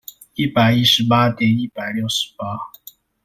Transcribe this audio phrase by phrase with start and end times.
[0.33, 2.57] 一百一十八點一百六十八